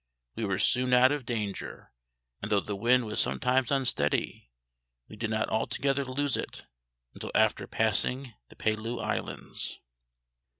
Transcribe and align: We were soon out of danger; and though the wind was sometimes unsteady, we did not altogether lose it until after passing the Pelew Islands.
We 0.33 0.45
were 0.45 0.57
soon 0.57 0.93
out 0.93 1.11
of 1.11 1.27
danger; 1.27 1.91
and 2.41 2.51
though 2.51 2.59
the 2.59 2.75
wind 2.75 3.05
was 3.05 3.19
sometimes 3.19 3.69
unsteady, 3.69 4.49
we 5.07 5.15
did 5.15 5.29
not 5.29 5.49
altogether 5.49 6.03
lose 6.05 6.35
it 6.37 6.65
until 7.13 7.29
after 7.35 7.67
passing 7.67 8.33
the 8.49 8.55
Pelew 8.55 8.97
Islands. 8.99 9.79